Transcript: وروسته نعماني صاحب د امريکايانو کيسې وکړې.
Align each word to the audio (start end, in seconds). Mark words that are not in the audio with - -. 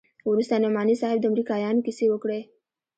وروسته 0.31 0.55
نعماني 0.63 0.95
صاحب 1.01 1.17
د 1.21 1.25
امريکايانو 1.31 1.83
کيسې 1.85 2.05
وکړې. 2.09 2.41